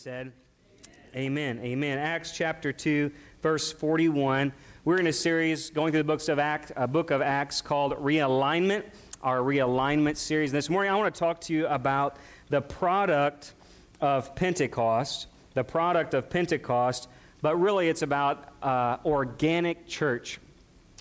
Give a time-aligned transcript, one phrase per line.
[0.00, 0.32] said,
[1.14, 1.60] Amen.
[1.62, 1.98] Amen.
[1.98, 3.10] Acts chapter 2,
[3.42, 4.50] verse 41.
[4.86, 7.92] We're in a series going through the books of Acts, a book of Acts called
[7.98, 8.84] Realignment,
[9.22, 10.52] our realignment series.
[10.52, 12.16] This morning I want to talk to you about
[12.48, 13.52] the product
[14.00, 17.10] of Pentecost, the product of Pentecost,
[17.42, 20.38] but really it's about uh, organic church.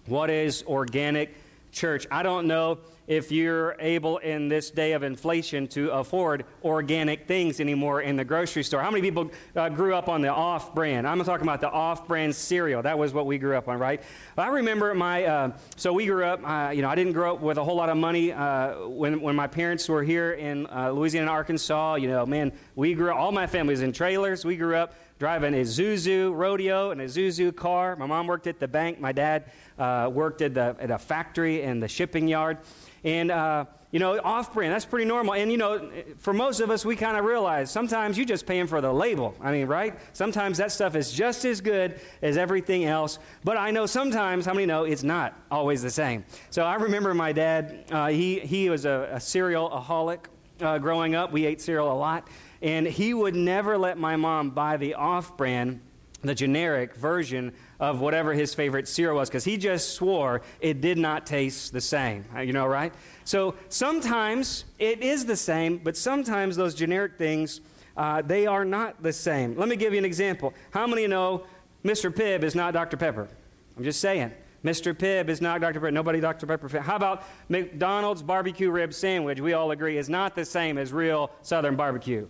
[0.07, 1.35] What is organic
[1.71, 2.07] church?
[2.11, 7.59] I don't know if you're able in this day of inflation to afford organic things
[7.59, 8.81] anymore in the grocery store.
[8.81, 11.07] How many people uh, grew up on the off brand?
[11.07, 12.83] I'm talking about the off brand cereal.
[12.83, 14.03] That was what we grew up on, right?
[14.37, 17.41] I remember my, uh, so we grew up, uh, you know, I didn't grow up
[17.41, 20.91] with a whole lot of money uh, when, when my parents were here in uh,
[20.91, 21.95] Louisiana Arkansas.
[21.95, 24.45] You know, man, we grew up, all my family was in trailers.
[24.45, 27.95] We grew up driving a Isuzu rodeo and a Isuzu car.
[27.97, 28.99] My mom worked at the bank.
[28.99, 32.57] My dad uh, worked at, the, at a factory in the shipping yard.
[33.03, 35.33] And, uh, you know, off brand, that's pretty normal.
[35.33, 35.89] And, you know,
[36.19, 39.35] for most of us, we kind of realize sometimes you're just paying for the label.
[39.41, 39.99] I mean, right?
[40.13, 43.19] Sometimes that stuff is just as good as everything else.
[43.43, 46.23] But I know sometimes, how many know it's not always the same?
[46.49, 50.25] So I remember my dad, uh, he, he was a, a cereal aholic
[50.61, 51.31] uh, growing up.
[51.31, 52.27] We ate cereal a lot.
[52.61, 55.81] And he would never let my mom buy the off brand
[56.21, 60.97] the generic version of whatever his favorite cereal was because he just swore it did
[60.97, 62.25] not taste the same.
[62.35, 62.93] Uh, you know, right?
[63.23, 67.61] So sometimes it is the same, but sometimes those generic things,
[67.95, 69.55] uh, they are not the same.
[69.55, 70.53] Let me give you an example.
[70.71, 71.45] How many know
[71.85, 72.11] Mr.
[72.11, 72.97] Pibb is not Dr.
[72.97, 73.29] Pepper?
[73.77, 74.33] I'm just saying.
[74.61, 74.93] Mr.
[74.93, 75.75] Pibb is not Dr.
[75.75, 75.91] Pepper.
[75.91, 76.45] Nobody Dr.
[76.45, 76.81] Pepper.
[76.81, 79.39] How about McDonald's barbecue rib sandwich?
[79.39, 82.27] We all agree is not the same as real Southern barbecue.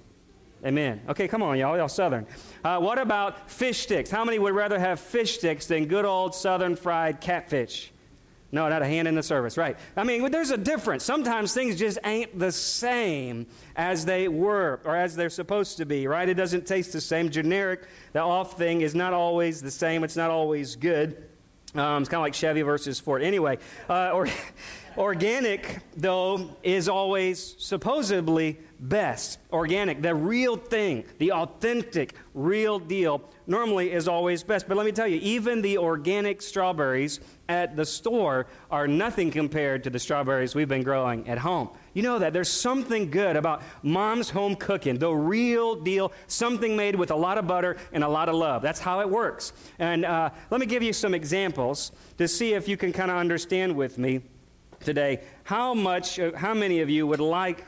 [0.66, 1.02] Amen.
[1.08, 1.78] Okay, come on, y'all.
[1.78, 2.28] Y'all Southern.
[2.64, 4.12] Uh, what about fish sticks?
[4.12, 7.92] How many would rather have fish sticks than good old Southern fried catfish?
[8.52, 9.78] No, not a hand in the service, right?
[9.96, 11.04] I mean, there's a difference.
[11.04, 16.08] Sometimes things just ain't the same as they were or as they're supposed to be,
[16.08, 16.28] right?
[16.28, 17.30] It doesn't taste the same.
[17.30, 17.84] Generic,
[18.14, 20.04] the off thing is not always the same.
[20.04, 21.30] It's not always good.
[21.76, 23.22] Um, it's kind of like Chevy versus Ford.
[23.22, 24.28] Anyway, uh, or,
[25.00, 29.40] organic, though, is always supposedly best.
[29.52, 34.68] Organic, the real thing, the authentic, real deal, normally is always best.
[34.68, 39.86] But let me tell you, even the organic strawberries at the store are nothing compared
[39.86, 41.70] to the strawberries we've been growing at home.
[41.94, 42.34] You know that.
[42.34, 47.38] There's something good about mom's home cooking, the real deal, something made with a lot
[47.38, 48.62] of butter and a lot of love.
[48.62, 49.54] That's how it works.
[49.80, 53.18] And uh, let me give you some examples to see if you can kind of
[53.18, 54.22] understand with me
[54.80, 57.66] today how much, uh, how many of you would like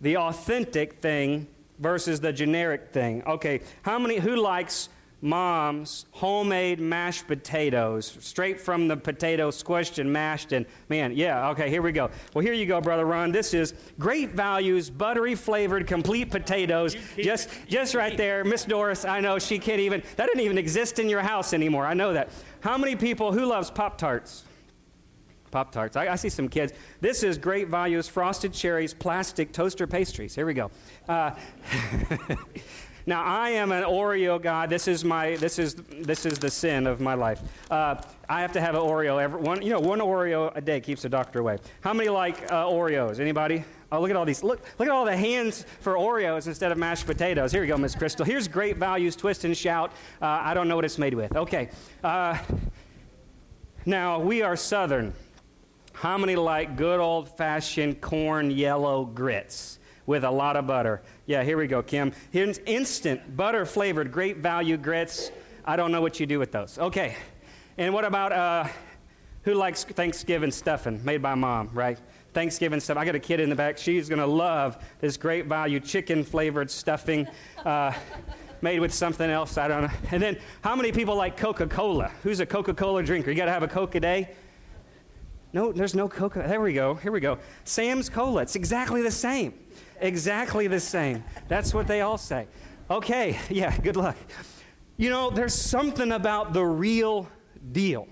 [0.00, 1.46] the authentic thing
[1.78, 3.22] versus the generic thing.
[3.24, 4.88] Okay, how many, who likes
[5.22, 11.68] mom's homemade mashed potatoes, straight from the potato squished and mashed and man, yeah, okay,
[11.68, 12.10] here we go.
[12.34, 13.30] Well, here you go, brother Ron.
[13.30, 16.96] This is great values, buttery flavored, complete potatoes.
[17.18, 18.44] Just just right there.
[18.44, 21.86] Miss Doris, I know she can't even that didn't even exist in your house anymore.
[21.86, 22.30] I know that.
[22.60, 24.44] How many people who loves Pop Tarts?
[25.50, 25.96] Pop Tarts.
[25.96, 26.72] I, I, see some kids.
[27.00, 30.34] This is great values frosted cherries, plastic toaster pastries.
[30.34, 30.70] Here we go.
[31.08, 31.32] Uh,
[33.06, 34.66] now I am an Oreo guy.
[34.66, 37.40] This is my this is this is the sin of my life.
[37.70, 39.62] Uh, I have to have an Oreo every one.
[39.62, 41.58] You know, one Oreo a day keeps the doctor away.
[41.80, 43.18] How many like uh, Oreos?
[43.18, 43.64] Anybody?
[43.92, 44.44] Oh, look at all these.
[44.44, 47.50] Look, look at all the hands for Oreos instead of mashed potatoes.
[47.50, 48.24] Here we go, Miss Crystal.
[48.24, 49.16] Here's great values.
[49.16, 49.90] Twist and shout.
[50.22, 51.34] Uh, I don't know what it's made with.
[51.34, 51.70] Okay.
[52.04, 52.38] Uh,
[53.84, 55.12] now we are Southern.
[56.00, 61.02] How many like good old fashioned corn yellow grits with a lot of butter?
[61.26, 62.14] Yeah, here we go, Kim.
[62.30, 65.30] Here's instant butter flavored great value grits.
[65.62, 66.78] I don't know what you do with those.
[66.78, 67.16] Okay.
[67.76, 68.68] And what about uh,
[69.42, 71.98] who likes Thanksgiving stuffing made by mom, right?
[72.32, 72.96] Thanksgiving stuff.
[72.96, 73.76] I got a kid in the back.
[73.76, 77.28] She's going to love this great value chicken flavored stuffing
[77.66, 77.92] uh,
[78.62, 79.58] made with something else.
[79.58, 79.90] I don't know.
[80.12, 82.10] And then, how many people like Coca Cola?
[82.22, 83.30] Who's a Coca Cola drinker?
[83.30, 84.30] You got to have a Coke a day?
[85.52, 86.44] No, there's no Coca.
[86.46, 86.94] There we go.
[86.94, 87.38] Here we go.
[87.64, 88.42] Sam's Cola.
[88.42, 89.54] It's exactly the same.
[90.00, 91.24] Exactly the same.
[91.48, 92.46] That's what they all say.
[92.90, 94.16] Okay, yeah, good luck.
[94.96, 97.28] You know, there's something about the real
[97.72, 98.06] deal.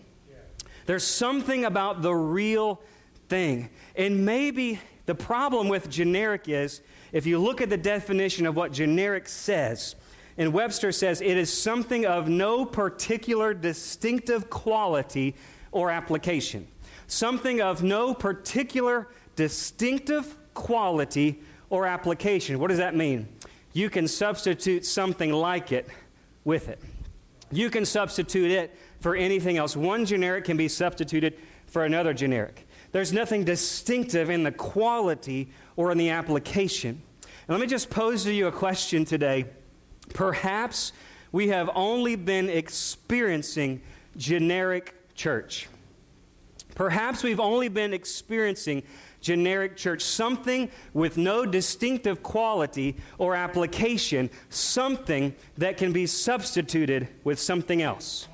[0.87, 2.81] There's something about the real
[3.29, 3.69] thing.
[3.94, 6.81] And maybe the problem with generic is
[7.12, 9.96] if you look at the definition of what generic says,
[10.38, 15.35] and Webster says it is something of no particular distinctive quality
[15.73, 16.67] or application
[17.08, 22.60] something of no particular distinctive quality or application.
[22.60, 23.28] What does that mean?
[23.72, 25.88] You can substitute something like it
[26.44, 26.81] with it.
[27.50, 29.76] You can substitute it for anything else.
[29.76, 31.34] One generic can be substituted
[31.66, 32.66] for another generic.
[32.93, 37.02] There's nothing distinctive in the quality or in the application.
[37.22, 39.46] And let me just pose to you a question today
[40.14, 40.93] Perhaps
[41.32, 43.82] we have only been experiencing
[44.16, 45.69] generic church.
[46.74, 48.82] Perhaps we've only been experiencing
[49.20, 57.38] generic church, something with no distinctive quality or application, something that can be substituted with
[57.38, 58.28] something else.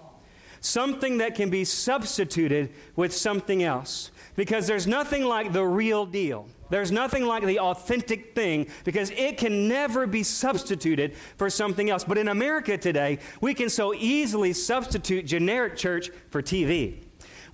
[0.61, 4.11] Something that can be substituted with something else.
[4.35, 6.49] Because there's nothing like the real deal.
[6.71, 12.03] There's nothing like the authentic thing because it can never be substituted for something else.
[12.05, 17.04] But in America today, we can so easily substitute generic church for TV.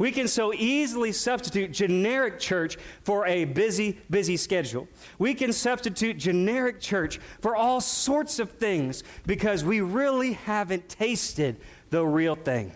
[0.00, 4.88] We can so easily substitute generic church for a busy, busy schedule.
[5.19, 11.61] We can substitute generic church for all sorts of things because we really haven't tasted
[11.91, 12.73] the real thing.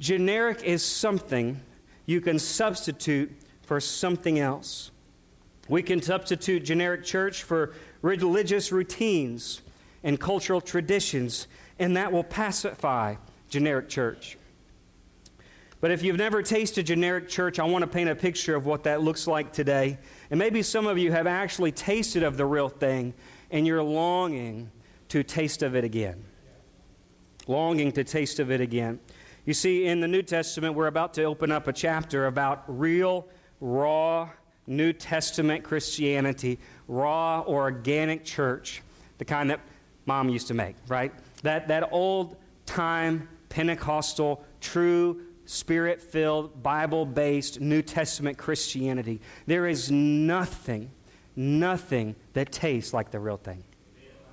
[0.00, 1.60] Generic is something
[2.06, 3.30] you can substitute
[3.60, 4.92] for something else.
[5.68, 9.60] We can substitute generic church for religious routines
[10.02, 13.16] and cultural traditions, and that will pacify
[13.50, 14.38] generic church.
[15.80, 18.84] But if you've never tasted generic church, I want to paint a picture of what
[18.84, 19.98] that looks like today.
[20.30, 23.12] And maybe some of you have actually tasted of the real thing,
[23.50, 24.70] and you're longing
[25.08, 26.24] to taste of it again.
[27.46, 29.00] Longing to taste of it again.
[29.44, 33.28] You see, in the New Testament, we're about to open up a chapter about real,
[33.60, 34.30] raw,
[34.66, 36.58] New Testament Christianity,
[36.88, 38.82] raw, organic church,
[39.18, 39.60] the kind that
[40.06, 41.12] mom used to make, right?
[41.42, 49.20] That, that old time Pentecostal, true, spirit filled, Bible based New Testament Christianity.
[49.46, 50.90] There is nothing,
[51.34, 53.64] nothing that tastes like the real thing.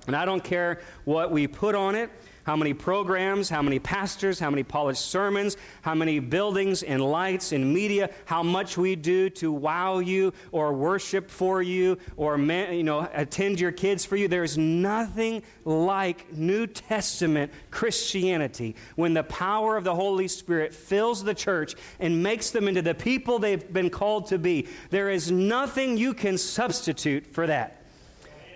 [0.06, 2.10] And I don't care what we put on it
[2.44, 7.52] how many programs, how many pastors, how many polished sermons, how many buildings and lights
[7.52, 12.82] and media, how much we do to wow you or worship for you or you
[12.82, 14.28] know attend your kids for you.
[14.28, 21.34] There's nothing like New Testament Christianity when the power of the Holy Spirit fills the
[21.34, 24.68] church and makes them into the people they've been called to be.
[24.90, 27.82] There is nothing you can substitute for that.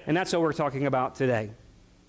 [0.06, 1.50] And that's what we're talking about today.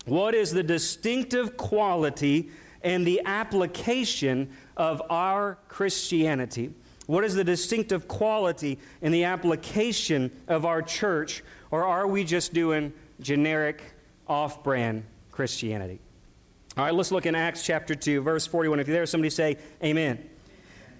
[0.06, 2.50] What is the distinctive quality
[2.82, 6.72] and the application of our Christianity?
[7.06, 11.42] What is the distinctive quality and the application of our church?
[11.70, 13.82] Or are we just doing generic,
[14.26, 16.00] off brand Christianity?
[16.76, 18.78] All right, let's look in Acts chapter 2, verse 41.
[18.78, 20.24] If you're there, somebody say, Amen.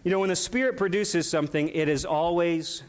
[0.02, 2.82] You know, when the Spirit produces something, it is always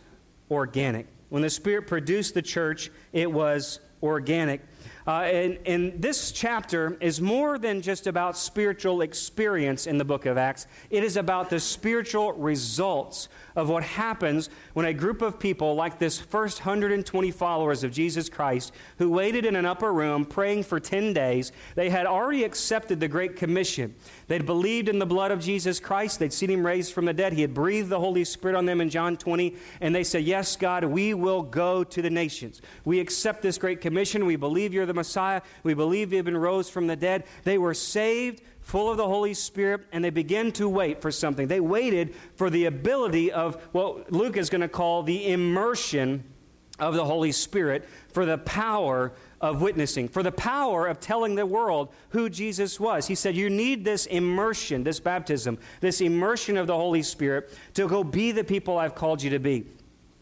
[0.50, 1.08] organic.
[1.30, 4.62] When the Spirit produced the church, it was organic.
[5.08, 10.26] Uh, and, and this chapter is more than just about spiritual experience in the book
[10.26, 10.68] of Acts.
[10.90, 16.00] It is about the spiritual results of what happens when a group of people, like
[16.00, 20.80] this first 120 followers of Jesus Christ, who waited in an upper room praying for
[20.80, 23.94] 10 days, they had already accepted the Great Commission.
[24.28, 27.34] They'd believed in the blood of Jesus Christ, they'd seen him raised from the dead,
[27.34, 30.56] he had breathed the Holy Spirit on them in John 20, and they said, Yes,
[30.56, 32.62] God, we will go to the nations.
[32.86, 34.26] We accept this Great Commission.
[34.26, 35.42] We believe you're the Messiah.
[35.64, 37.24] We believe you've been rose from the dead.
[37.44, 41.46] They were saved full of the Holy Spirit, and they begin to wait for something.
[41.46, 46.24] They waited for the ability of what Luke is going to call the immersion
[46.80, 49.12] of the Holy Spirit, for the power
[49.42, 53.08] of witnessing, for the power of telling the world who Jesus was.
[53.08, 57.90] He said, You need this immersion, this baptism, this immersion of the Holy Spirit to
[57.90, 59.66] go be the people I've called you to be.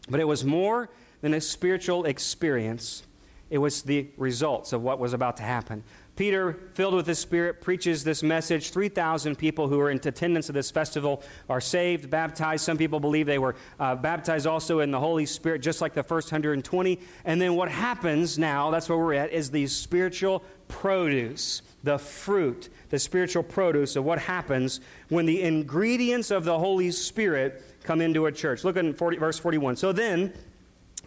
[0.09, 0.89] But it was more
[1.21, 3.03] than a spiritual experience,
[3.51, 5.83] it was the results of what was about to happen.
[6.19, 8.71] Peter, filled with the Spirit, preaches this message.
[8.71, 12.65] 3,000 people who are in attendance of this festival are saved, baptized.
[12.65, 16.03] Some people believe they were uh, baptized also in the Holy Spirit, just like the
[16.03, 16.99] first 120.
[17.23, 22.67] And then what happens now, that's where we're at, is the spiritual produce, the fruit,
[22.89, 28.25] the spiritual produce of what happens when the ingredients of the Holy Spirit come into
[28.25, 28.65] a church.
[28.65, 29.77] Look at 40, verse 41.
[29.77, 30.33] So then,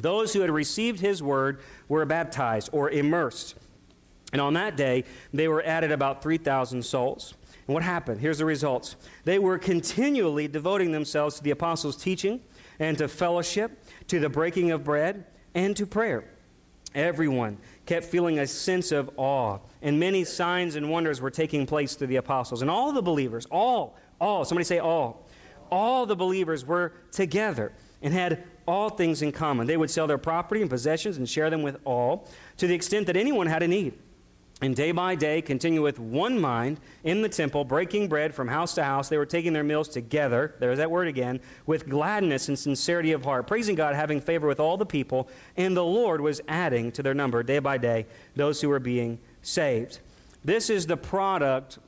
[0.00, 3.56] those who had received his word were baptized or immersed
[4.32, 7.34] and on that day, they were added about 3,000 souls.
[7.66, 8.20] And what happened?
[8.20, 8.96] Here's the results.
[9.24, 12.40] They were continually devoting themselves to the apostles' teaching
[12.78, 16.24] and to fellowship, to the breaking of bread, and to prayer.
[16.94, 21.94] Everyone kept feeling a sense of awe, and many signs and wonders were taking place
[21.94, 22.62] through the apostles.
[22.62, 25.26] And all the believers, all, all, somebody say all,
[25.70, 27.72] all the believers were together
[28.02, 29.66] and had all things in common.
[29.66, 33.06] They would sell their property and possessions and share them with all to the extent
[33.06, 33.94] that anyone had a need
[34.62, 38.74] and day by day continue with one mind in the temple, breaking bread from house
[38.74, 39.08] to house.
[39.08, 43.24] They were taking their meals together, there's that word again, with gladness and sincerity of
[43.24, 45.28] heart, praising God, having favor with all the people.
[45.56, 49.18] And the Lord was adding to their number day by day those who were being
[49.42, 49.98] saved.
[50.44, 51.78] This is the product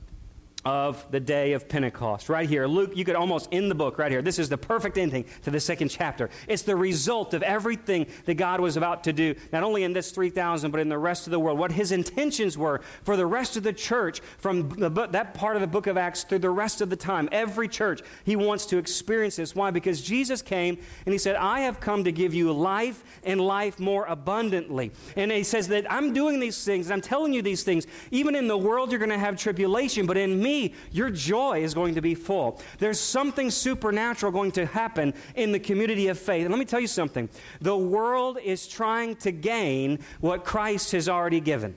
[0.64, 2.28] of the day of Pentecost.
[2.28, 4.22] Right here, Luke, you could almost end the book right here.
[4.22, 6.30] This is the perfect ending to the second chapter.
[6.48, 10.10] It's the result of everything that God was about to do, not only in this
[10.10, 11.58] 3,000, but in the rest of the world.
[11.58, 15.60] What his intentions were for the rest of the church from the, that part of
[15.60, 17.28] the book of Acts through the rest of the time.
[17.30, 19.54] Every church, he wants to experience this.
[19.54, 19.70] Why?
[19.70, 23.78] Because Jesus came and he said, I have come to give you life and life
[23.78, 24.92] more abundantly.
[25.16, 27.86] And he says that I'm doing these things, I'm telling you these things.
[28.10, 30.53] Even in the world, you're going to have tribulation, but in me,
[30.90, 32.60] your joy is going to be full.
[32.78, 36.44] There's something supernatural going to happen in the community of faith.
[36.44, 37.28] And let me tell you something
[37.60, 41.76] the world is trying to gain what Christ has already given.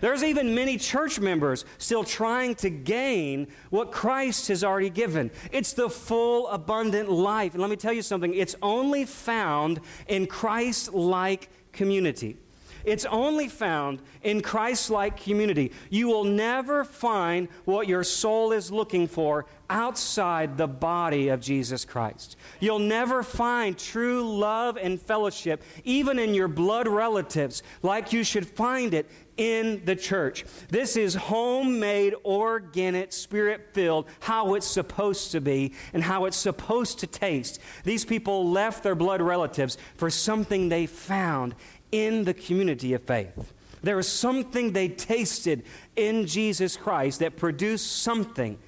[0.00, 5.30] There's even many church members still trying to gain what Christ has already given.
[5.52, 7.52] It's the full, abundant life.
[7.52, 12.38] And let me tell you something it's only found in Christ like community.
[12.84, 15.72] It's only found in Christ like community.
[15.88, 21.84] You will never find what your soul is looking for outside the body of Jesus
[21.84, 22.36] Christ.
[22.58, 28.46] You'll never find true love and fellowship, even in your blood relatives, like you should
[28.46, 30.44] find it in the church.
[30.68, 36.98] This is homemade, organic, spirit filled, how it's supposed to be and how it's supposed
[36.98, 37.58] to taste.
[37.84, 41.54] These people left their blood relatives for something they found
[41.92, 43.52] in the community of faith.
[43.82, 45.64] There was something they tasted
[45.96, 48.58] in Jesus Christ that produced something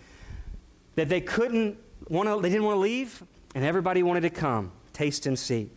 [0.94, 1.76] that they couldn't
[2.08, 3.22] want to, they didn't want to leave,
[3.54, 5.70] and everybody wanted to come, taste and see.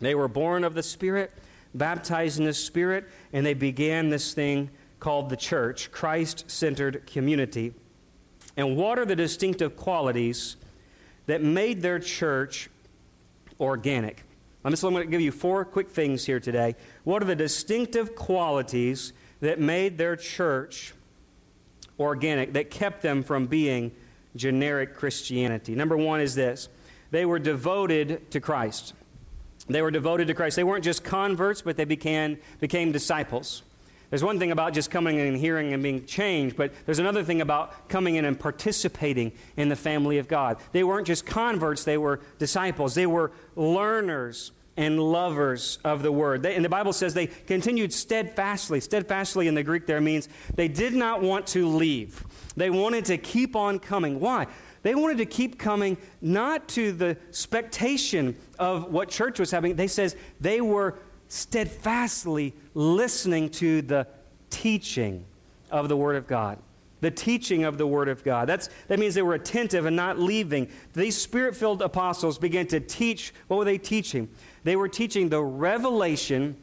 [0.00, 1.32] They were born of the Spirit,
[1.74, 7.72] baptized in the Spirit, and they began this thing called the church, Christ centered community.
[8.56, 10.56] And what are the distinctive qualities
[11.26, 12.70] that made their church
[13.60, 14.22] organic?
[14.66, 16.74] I'm just going to give you four quick things here today.
[17.04, 20.92] What are the distinctive qualities that made their church
[22.00, 23.92] organic, that kept them from being
[24.34, 25.76] generic Christianity?
[25.76, 26.68] Number one is this
[27.12, 28.92] they were devoted to Christ.
[29.68, 30.56] They were devoted to Christ.
[30.56, 33.62] They weren't just converts, but they became, became disciples.
[34.10, 37.22] There's one thing about just coming in and hearing and being changed, but there's another
[37.22, 40.58] thing about coming in and participating in the family of God.
[40.72, 42.94] They weren't just converts, they were disciples.
[42.96, 46.42] They were learners and lovers of the word.
[46.42, 48.80] They, and the Bible says they continued steadfastly.
[48.80, 52.24] Steadfastly in the Greek there means they did not want to leave.
[52.56, 54.20] They wanted to keep on coming.
[54.20, 54.46] Why?
[54.82, 59.74] They wanted to keep coming not to the spectation of what church was having.
[59.76, 64.06] They says they were steadfastly listening to the
[64.50, 65.24] teaching
[65.70, 66.58] of the word of God
[67.00, 68.48] the teaching of the Word of God.
[68.48, 70.68] That's, that means they were attentive and not leaving.
[70.94, 73.34] These spirit filled apostles began to teach.
[73.48, 74.28] What were they teaching?
[74.66, 76.56] They were teaching the revelation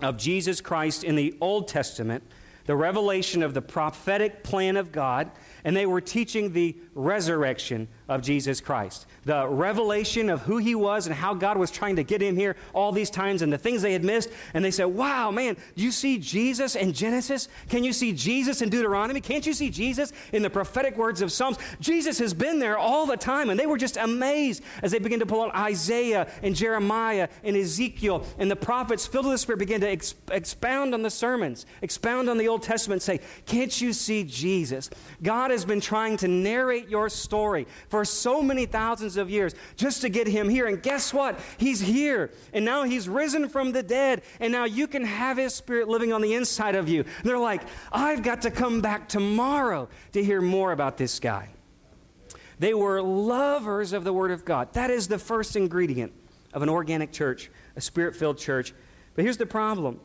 [0.00, 2.24] of Jesus Christ in the Old Testament,
[2.64, 5.30] the revelation of the prophetic plan of God,
[5.62, 9.06] and they were teaching the resurrection of Jesus Christ.
[9.24, 12.56] The revelation of who he was and how God was trying to get him here
[12.74, 14.30] all these times and the things they had missed.
[14.54, 17.48] And they said, Wow, man, do you see Jesus in Genesis?
[17.68, 19.20] Can you see Jesus in Deuteronomy?
[19.20, 21.58] Can't you see Jesus in the prophetic words of Psalms?
[21.80, 23.50] Jesus has been there all the time.
[23.50, 27.56] And they were just amazed as they began to pull out Isaiah and Jeremiah and
[27.56, 31.66] Ezekiel and the prophets filled with the Spirit began to ex- expound on the sermons,
[31.80, 34.90] expound on the Old Testament, say, Can't you see Jesus?
[35.22, 40.02] God has been trying to narrate your story for so many thousands of years just
[40.02, 40.66] to get him here.
[40.66, 41.38] And guess what?
[41.58, 42.30] He's here.
[42.52, 44.22] And now he's risen from the dead.
[44.40, 47.04] And now you can have his spirit living on the inside of you.
[47.24, 47.62] They're like,
[47.92, 51.48] I've got to come back tomorrow to hear more about this guy.
[52.58, 54.72] They were lovers of the Word of God.
[54.74, 56.12] That is the first ingredient
[56.52, 58.72] of an organic church, a spirit filled church.
[59.14, 60.00] But here's the problem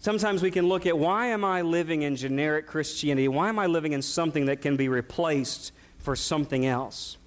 [0.00, 3.28] Sometimes we can look at why am I living in generic Christianity?
[3.28, 7.18] Why am I living in something that can be replaced for something else?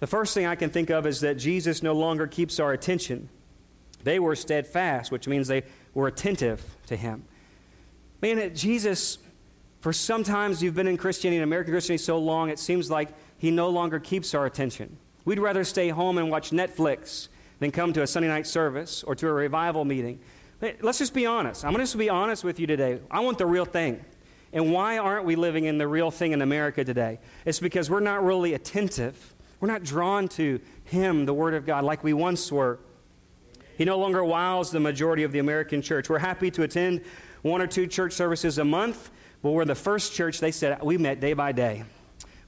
[0.00, 3.30] The first thing I can think of is that Jesus no longer keeps our attention.
[4.04, 5.62] They were steadfast, which means they
[5.94, 7.24] were attentive to him.
[8.20, 9.16] Man, Jesus,
[9.80, 13.08] for sometimes you've been in Christianity, in American Christianity so long, it seems like
[13.38, 14.98] he no longer keeps our attention.
[15.24, 17.28] We'd rather stay home and watch Netflix
[17.60, 20.20] than come to a Sunday night service or to a revival meeting.
[20.80, 21.64] Let's just be honest.
[21.64, 23.00] I'm going to be honest with you today.
[23.10, 24.04] I want the real thing.
[24.52, 27.18] And why aren't we living in the real thing in America today?
[27.44, 29.34] It's because we're not really attentive.
[29.60, 32.78] We're not drawn to Him, the Word of God, like we once were.
[33.78, 36.10] He no longer wows the majority of the American church.
[36.10, 37.02] We're happy to attend
[37.42, 39.10] one or two church services a month,
[39.42, 41.84] but we're the first church they said we met day by day.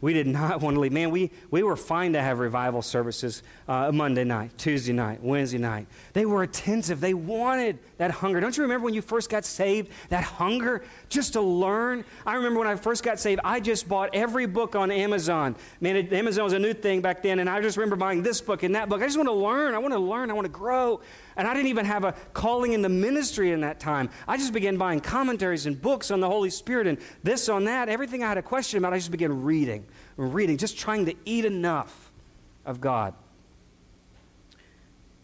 [0.02, 0.90] We did not want to leave.
[0.90, 5.58] Man, we, we were fine to have revival services uh, Monday night, Tuesday night, Wednesday
[5.58, 5.86] night.
[6.12, 7.00] They were attentive.
[7.00, 8.40] They wanted that hunger.
[8.40, 9.90] Don't you remember when you first got saved?
[10.08, 12.04] That hunger just to learn?
[12.26, 15.54] I remember when I first got saved, I just bought every book on Amazon.
[15.80, 18.40] Man, it, Amazon was a new thing back then, and I just remember buying this
[18.40, 19.02] book and that book.
[19.02, 19.72] I just want to learn.
[19.72, 20.32] I want to learn.
[20.32, 21.00] I want to grow.
[21.36, 24.10] And I didn't even have a calling in the ministry in that time.
[24.28, 27.88] I just began buying commentaries and books on the Holy Spirit and this on that.
[27.88, 29.84] Everything I had a question about, I just began reading
[30.16, 32.10] reading, just trying to eat enough
[32.64, 33.14] of God.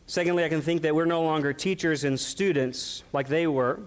[0.07, 3.81] Secondly, I can think that we're no longer teachers and students like they were,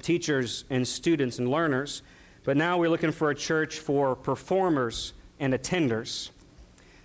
[0.00, 2.02] teachers and students and learners,
[2.44, 6.30] but now we're looking for a church for performers and attenders.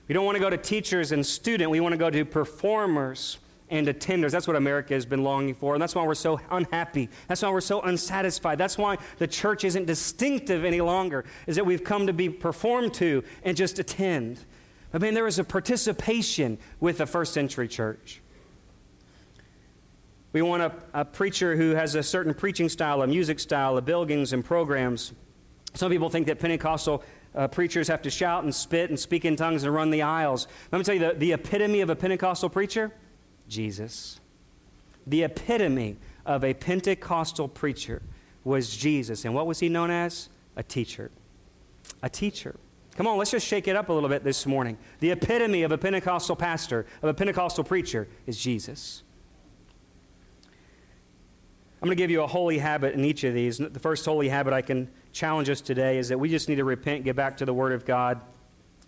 [0.07, 3.37] We don't want to go to teachers and student, we want to go to performers
[3.69, 4.31] and attenders.
[4.31, 7.09] That's what America has been longing for, and that's why we're so unhappy.
[7.27, 8.57] That's why we're so unsatisfied.
[8.57, 12.93] That's why the church isn't distinctive any longer, is that we've come to be performed
[12.95, 14.45] to and just attend.
[14.93, 18.21] I mean, there was a participation with the first century church.
[20.33, 23.81] We want a, a preacher who has a certain preaching style, a music style, a
[23.81, 25.13] buildings and programs.
[25.73, 27.03] Some people think that Pentecostal
[27.35, 30.47] uh, preachers have to shout and spit and speak in tongues and run the aisles.
[30.71, 32.93] Let me tell you the, the epitome of a Pentecostal preacher
[33.47, 34.19] Jesus.
[35.05, 38.01] The epitome of a Pentecostal preacher
[38.43, 39.25] was Jesus.
[39.25, 40.29] And what was he known as?
[40.55, 41.11] A teacher.
[42.03, 42.55] A teacher.
[42.95, 44.77] Come on, let's just shake it up a little bit this morning.
[44.99, 49.03] The epitome of a Pentecostal pastor, of a Pentecostal preacher, is Jesus.
[51.79, 53.59] I'm going to give you a holy habit in each of these.
[53.59, 56.63] The first holy habit I can challenge us today is that we just need to
[56.63, 58.19] repent, get back to the Word of God,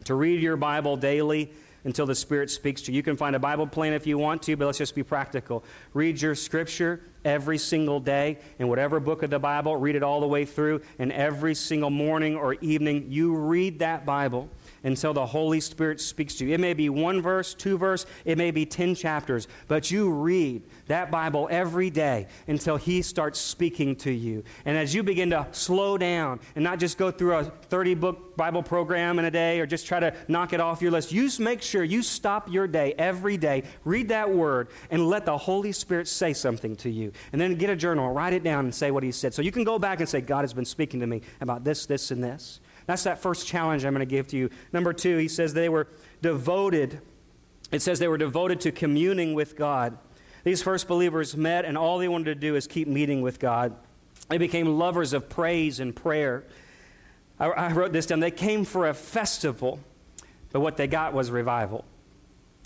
[0.06, 1.52] to read your Bible daily
[1.84, 2.98] until the Spirit speaks to you.
[2.98, 5.64] You can find a Bible plan if you want to, but let's just be practical.
[5.94, 10.20] Read your scripture every single day in whatever book of the Bible, read it all
[10.20, 14.50] the way through, and every single morning or evening, you read that Bible
[14.84, 16.54] until the Holy Spirit speaks to you.
[16.54, 20.64] It may be one verse, two verse, it may be 10 chapters, but you read
[20.88, 24.44] that Bible every day until He starts speaking to you.
[24.66, 28.38] And as you begin to slow down and not just go through a 30 book
[28.38, 31.30] Bible program in a day or just try to knock it off your list, you
[31.40, 35.72] make sure you stop your day every day, read that word, and let the Holy
[35.72, 37.12] Spirit say something to you.
[37.32, 39.34] And then get a journal, write it down, and say what He said.
[39.34, 41.86] So you can go back and say, God has been speaking to me about this,
[41.86, 42.60] this, and this.
[42.90, 44.50] That's that first challenge I'm going to give to you.
[44.74, 45.88] Number two, he says they were
[46.24, 47.00] devoted.
[47.72, 49.96] It says they were devoted to communing with God.
[50.44, 53.76] These first believers met, and all they wanted to do is keep meeting with God.
[54.30, 56.46] They became lovers of praise and prayer.
[57.40, 58.22] I, I wrote this down.
[58.22, 59.80] They came for a festival,
[60.52, 61.86] but what they got was revival.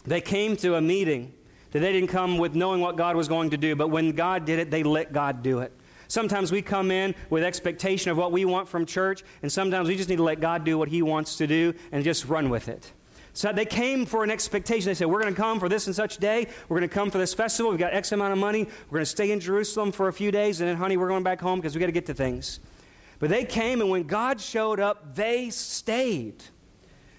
[0.05, 1.33] They came to a meeting
[1.71, 4.45] that they didn't come with knowing what God was going to do, but when God
[4.45, 5.73] did it, they let God do it.
[6.13, 9.95] Sometimes we come in with expectation of what we want from church, and sometimes we
[9.95, 12.67] just need to let God do what He wants to do and just run with
[12.67, 12.91] it.
[13.33, 14.85] So they came for an expectation.
[14.85, 16.45] They said, We're going to come for this and such day.
[16.69, 17.71] We're going to come for this festival.
[17.71, 18.65] We've got X amount of money.
[18.91, 21.23] We're going to stay in Jerusalem for a few days, and then, honey, we're going
[21.23, 22.59] back home because we got to get to things.
[23.17, 26.43] But they came, and when God showed up, they stayed.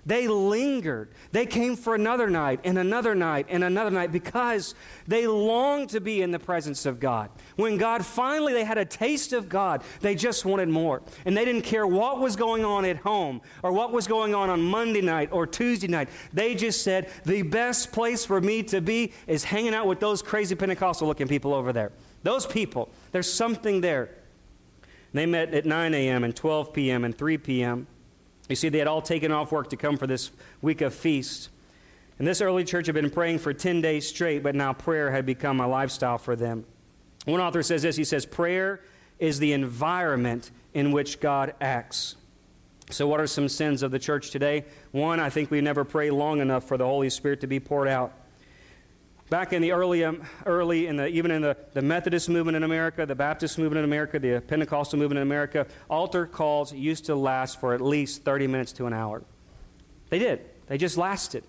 [0.06, 1.10] They lingered.
[1.32, 4.74] They came for another night and another night and another night because
[5.06, 7.30] they longed to be in the presence of God.
[7.56, 11.02] When God finally they had a taste of God, they just wanted more.
[11.24, 14.50] And they didn't care what was going on at home or what was going on
[14.50, 16.10] on Monday night or Tuesday night.
[16.32, 20.20] They just said, "The best place for me to be is hanging out with those
[20.20, 24.10] crazy Pentecostal looking people over there." Those people, there's something there.
[25.12, 26.24] They met at 9 a.m.
[26.24, 27.04] and 12 p.m.
[27.04, 27.86] and 3 p.m.
[28.48, 30.30] You see, they had all taken off work to come for this
[30.60, 31.48] week of feast.
[32.18, 35.26] And this early church had been praying for 10 days straight, but now prayer had
[35.26, 36.64] become a lifestyle for them.
[37.24, 38.80] One author says this he says, Prayer
[39.18, 42.16] is the environment in which God acts.
[42.90, 44.66] So, what are some sins of the church today?
[44.92, 47.88] One, I think we never pray long enough for the Holy Spirit to be poured
[47.88, 48.12] out.
[49.30, 52.62] Back in the early, um, early in the, even in the, the Methodist movement in
[52.62, 57.14] America, the Baptist movement in America, the Pentecostal movement in America, altar calls used to
[57.14, 59.22] last for at least 30 minutes to an hour.
[60.10, 60.40] They did.
[60.66, 61.42] They just lasted.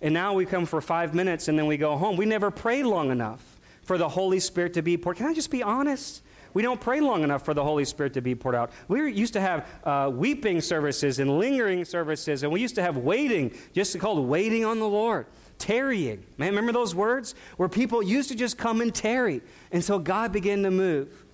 [0.00, 2.16] And now we come for five minutes and then we go home.
[2.16, 5.18] We never prayed long enough for the Holy Spirit to be poured.
[5.18, 6.22] Can I just be honest?
[6.54, 8.72] We don't pray long enough for the Holy Spirit to be poured out.
[8.88, 12.96] We used to have uh, weeping services and lingering services, and we used to have
[12.96, 15.26] waiting, just called waiting on the Lord
[15.60, 16.24] tarrying.
[16.38, 17.36] Man, remember those words?
[17.56, 21.24] Where people used to just come and tarry until God began to move.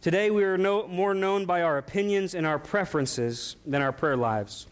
[0.00, 4.16] Today, we are no, more known by our opinions and our preferences than our prayer
[4.16, 4.66] lives.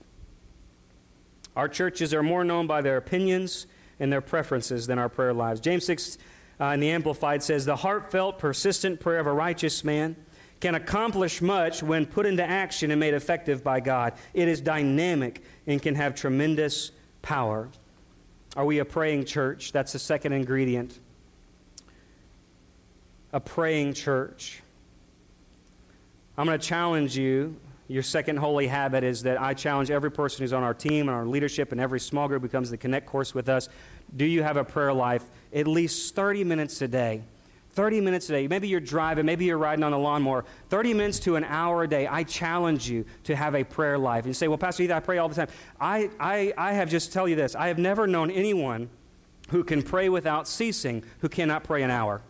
[1.55, 3.67] Our churches are more known by their opinions
[4.01, 5.61] and their preferences than our prayer lives.
[5.61, 6.19] James 6
[6.61, 10.17] uh, in the Amplified says, The heartfelt, persistent prayer of a righteous man
[10.61, 14.15] can accomplish much when put into action and made effective by God.
[14.33, 17.69] It is dynamic and can have tremendous power.
[18.55, 19.73] Are we a praying church?
[19.73, 20.99] That's the second ingredient.
[23.33, 24.63] A praying church.
[26.37, 27.57] I'm going to challenge you.
[27.89, 31.17] Your second holy habit is that I challenge every person who's on our team and
[31.17, 33.69] our leadership and every small group who comes to the Connect course with us.
[34.15, 37.23] Do you have a prayer life at least 30 minutes a day?
[37.73, 38.49] 30 minutes a day.
[38.49, 40.45] Maybe you're driving, maybe you're riding on a lawnmower.
[40.69, 42.07] 30 minutes to an hour a day.
[42.07, 44.25] I challenge you to have a prayer life.
[44.25, 45.49] And you say, Well, Pastor Ethan, I pray all the time.
[45.81, 48.91] I, I, I have just tell you this I have never known anyone
[49.51, 52.23] who can pray without ceasing who cannot pray an hour.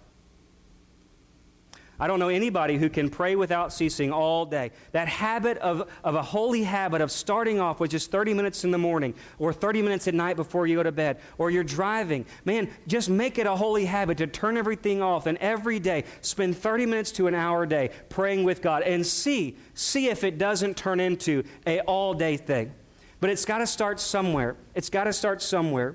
[2.00, 4.72] I don't know anybody who can pray without ceasing all day.
[4.92, 8.70] That habit of, of a holy habit of starting off with just 30 minutes in
[8.70, 12.24] the morning or 30 minutes at night before you go to bed or you're driving,
[12.44, 16.56] man, just make it a holy habit to turn everything off and every day spend
[16.56, 20.38] 30 minutes to an hour a day praying with God and see, see if it
[20.38, 22.72] doesn't turn into a all day thing.
[23.20, 24.56] But it's got to start somewhere.
[24.74, 25.94] It's got to start somewhere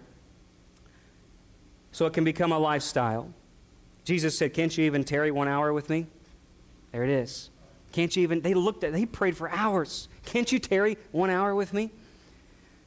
[1.91, 3.33] so it can become a lifestyle.
[4.07, 6.07] Jesus said, Can't you even tarry one hour with me?
[6.93, 7.49] There it is.
[7.91, 8.39] Can't you even?
[8.39, 10.07] They looked at, they prayed for hours.
[10.23, 11.91] Can't you tarry one hour with me?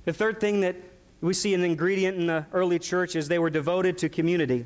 [0.06, 0.76] The third thing that
[1.20, 4.64] we see an ingredient in the early church is they were devoted to community.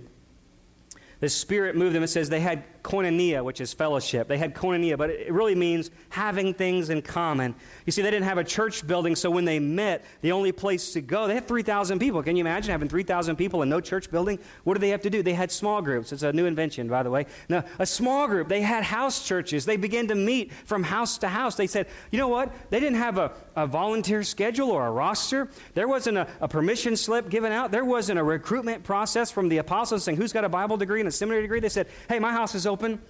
[1.18, 2.04] The Spirit moved them.
[2.04, 4.28] It says they had koinonia, which is fellowship.
[4.28, 7.54] They had koinonia, but it really means having things in common.
[7.86, 10.92] You see, they didn't have a church building, so when they met, the only place
[10.92, 12.22] to go, they had 3,000 people.
[12.22, 14.38] Can you imagine having 3,000 people and no church building?
[14.64, 15.22] What did they have to do?
[15.22, 16.12] They had small groups.
[16.12, 17.26] It's a new invention, by the way.
[17.48, 18.48] Now, a small group.
[18.48, 19.64] They had house churches.
[19.64, 21.56] They began to meet from house to house.
[21.56, 22.54] They said, you know what?
[22.68, 25.48] They didn't have a, a volunteer schedule or a roster.
[25.72, 27.70] There wasn't a, a permission slip given out.
[27.70, 31.08] There wasn't a recruitment process from the apostles saying, who's got a Bible degree and
[31.08, 31.60] a seminary degree?
[31.60, 33.00] They said, hey, my house is open open.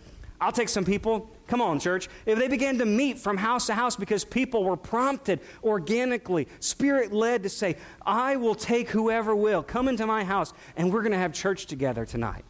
[0.40, 1.30] I'll take some people.
[1.46, 2.08] Come on, church.
[2.26, 7.14] If they began to meet from house to house because people were prompted organically, spirit
[7.14, 9.62] led to say, I will take whoever will.
[9.62, 12.44] Come into my house and we're going to have church together tonight.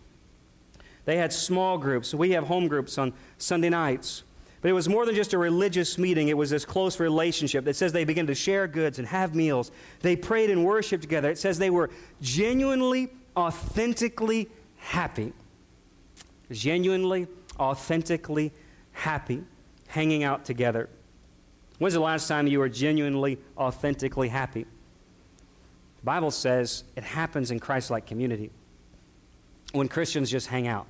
[1.05, 2.13] They had small groups.
[2.13, 4.25] We have home groups on Sunday nights.
[4.61, 7.69] But it was more than just a religious meeting, it was this close relationship.
[7.69, 9.71] It says they began to share goods and have meals.
[10.01, 11.31] They prayed and worshiped together.
[11.31, 11.91] It says they were
[12.23, 14.49] genuinely, authentically
[14.79, 15.33] happy
[16.51, 17.27] genuinely,
[17.59, 18.53] authentically
[18.93, 19.43] happy
[19.89, 20.89] hanging out together.
[21.79, 24.63] When's the last time you were genuinely, authentically happy?
[24.63, 28.51] The Bible says it happens in Christ like community
[29.73, 30.87] when Christians just hang out.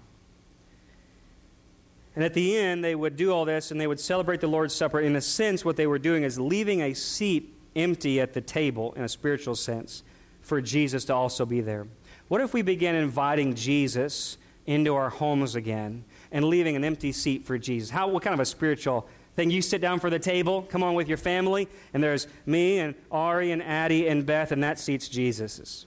[2.15, 4.75] And at the end, they would do all this and they would celebrate the Lord's
[4.75, 5.01] Supper.
[5.01, 8.93] In a sense, what they were doing is leaving a seat empty at the table
[8.95, 10.03] in a spiritual sense
[10.41, 11.87] for Jesus to also be there.
[12.29, 17.45] What if we began inviting Jesus into our homes again and leaving an empty seat
[17.45, 17.91] for Jesus.
[17.91, 19.51] How, what kind of a spiritual thing?
[19.51, 22.95] You sit down for the table, come on with your family, and there's me and
[23.11, 25.87] Ari and Addie and Beth, and that seat's Jesus's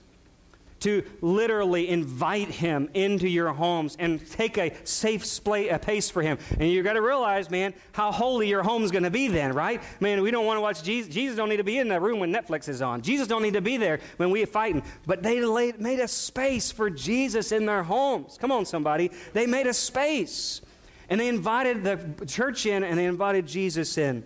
[0.80, 6.22] to literally invite him into your homes and take a safe splay, a pace for
[6.22, 6.38] him.
[6.58, 9.82] And you got to realize, man, how holy your home's going to be then, right?
[10.00, 11.12] Man, we don't want to watch Jesus.
[11.12, 13.02] Jesus don't need to be in the room when Netflix is on.
[13.02, 14.82] Jesus don't need to be there when we're fighting.
[15.06, 18.38] But they laid, made a space for Jesus in their homes.
[18.40, 19.10] Come on, somebody.
[19.32, 20.60] They made a space.
[21.08, 24.24] And they invited the church in and they invited Jesus in.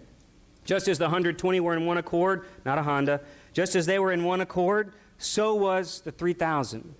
[0.65, 3.21] Just as the 120 were in one accord, not a Honda,
[3.53, 6.95] just as they were in one accord, so was the 3,000.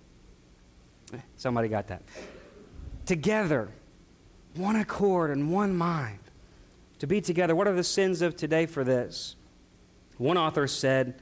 [1.35, 2.01] Somebody got that.
[3.05, 3.69] Together,
[4.55, 6.19] one accord and one mind.
[6.99, 7.53] To be together.
[7.53, 9.35] What are the sins of today for this?
[10.17, 11.15] One author said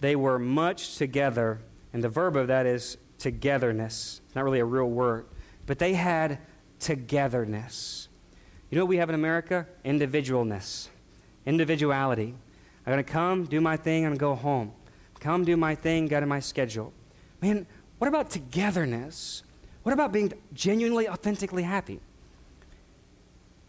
[0.00, 1.60] they were much together,
[1.92, 4.22] and the verb of that is togetherness.
[4.24, 5.26] It's not really a real word,
[5.66, 6.38] but they had
[6.80, 8.08] togetherness.
[8.70, 9.66] You know what we have in America?
[9.84, 10.88] Individualness,
[11.44, 12.34] individuality.
[12.86, 14.72] I'm going to come, do my thing, and go home
[15.18, 16.92] come do my thing, get in my schedule.
[17.40, 17.66] Man,
[17.98, 19.42] what about togetherness?
[19.82, 22.00] What about being genuinely, authentically happy?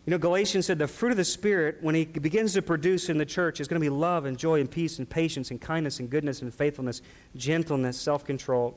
[0.06, 3.18] You know, Galatians said the fruit of the Spirit, when he begins to produce in
[3.18, 6.00] the church, is going to be love and joy and peace and patience and kindness
[6.00, 7.02] and goodness and faithfulness,
[7.36, 8.76] gentleness, self control.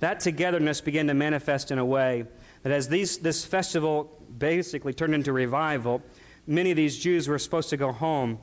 [0.00, 2.26] That togetherness began to manifest in a way
[2.62, 6.02] that as these, this festival basically turned into revival,
[6.46, 8.38] many of these Jews were supposed to go home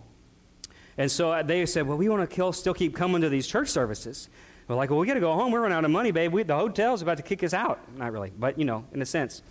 [1.00, 4.28] and so they said, well, we want to still keep coming to these church services.
[4.68, 5.54] We're like, well, we got to go home.
[5.54, 6.34] We're running out of money, babe.
[6.34, 7.80] We, the hotel's about to kick us out.
[7.98, 9.42] Not really, but, you know, in a sense.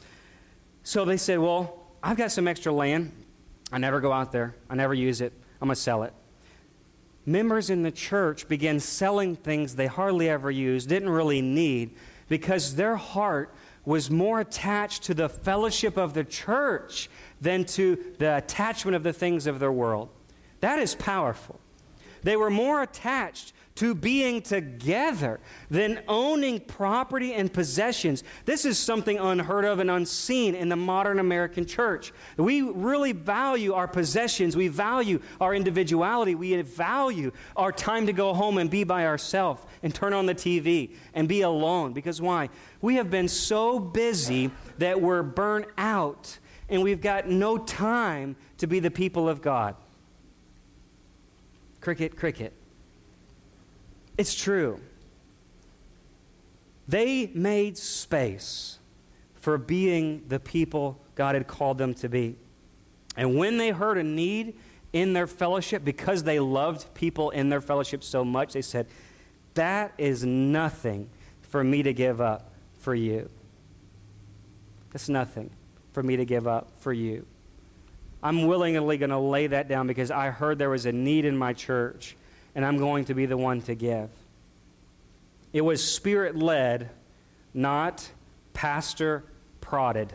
[0.82, 3.12] So they said, well, I've got some extra land.
[3.72, 4.56] I never go out there.
[4.68, 5.32] I never use it.
[5.62, 6.12] I'm going to sell it.
[7.24, 11.96] Members in the church began selling things they hardly ever used, didn't really need,
[12.28, 13.54] because their heart
[13.86, 17.08] was more attached to the fellowship of the church
[17.40, 20.10] than to the attachment of the things of their world.
[20.60, 21.60] That is powerful.
[22.22, 25.38] They were more attached to being together
[25.70, 28.24] than owning property and possessions.
[28.44, 32.12] This is something unheard of and unseen in the modern American church.
[32.36, 38.34] We really value our possessions, we value our individuality, we value our time to go
[38.34, 41.92] home and be by ourselves and turn on the TV and be alone.
[41.92, 42.48] Because why?
[42.80, 46.36] We have been so busy that we're burnt out
[46.68, 49.76] and we've got no time to be the people of God.
[51.88, 52.52] Cricket, cricket.
[54.18, 54.78] It's true.
[56.86, 58.78] They made space
[59.36, 62.36] for being the people God had called them to be.
[63.16, 64.58] And when they heard a need
[64.92, 68.86] in their fellowship, because they loved people in their fellowship so much, they said,
[69.54, 71.08] That is nothing
[71.40, 73.30] for me to give up for you.
[74.92, 75.48] That's nothing
[75.92, 77.24] for me to give up for you.
[78.22, 81.36] I'm willingly going to lay that down because I heard there was a need in
[81.36, 82.16] my church
[82.54, 84.10] and I'm going to be the one to give.
[85.52, 86.90] It was spirit led,
[87.54, 88.10] not
[88.52, 89.24] pastor
[89.60, 90.12] prodded.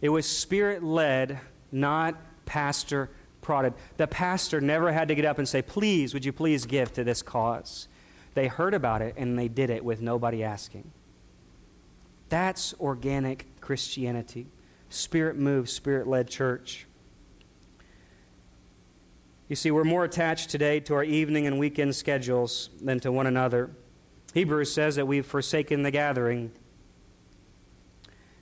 [0.00, 1.40] It was spirit led,
[1.70, 2.16] not
[2.46, 3.10] pastor
[3.42, 3.74] prodded.
[3.96, 7.04] The pastor never had to get up and say, Please, would you please give to
[7.04, 7.88] this cause?
[8.34, 10.90] They heard about it and they did it with nobody asking.
[12.28, 14.46] That's organic Christianity.
[14.88, 16.86] Spirit moved, spirit led church.
[19.48, 23.26] You see, we're more attached today to our evening and weekend schedules than to one
[23.26, 23.70] another.
[24.34, 26.50] Hebrews says that we've forsaken the gathering.